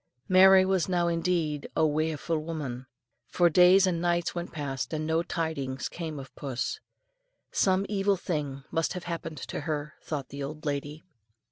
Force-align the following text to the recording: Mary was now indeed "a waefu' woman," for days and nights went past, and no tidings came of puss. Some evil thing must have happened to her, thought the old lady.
Mary 0.27 0.65
was 0.65 0.89
now 0.89 1.07
indeed 1.07 1.69
"a 1.75 1.81
waefu' 1.85 2.35
woman," 2.35 2.87
for 3.27 3.51
days 3.51 3.85
and 3.85 4.01
nights 4.01 4.33
went 4.33 4.51
past, 4.51 4.91
and 4.93 5.05
no 5.05 5.21
tidings 5.21 5.87
came 5.87 6.17
of 6.17 6.35
puss. 6.35 6.79
Some 7.51 7.85
evil 7.87 8.17
thing 8.17 8.63
must 8.71 8.93
have 8.93 9.03
happened 9.03 9.37
to 9.37 9.59
her, 9.59 9.93
thought 10.01 10.29
the 10.29 10.41
old 10.41 10.65
lady. 10.65 11.03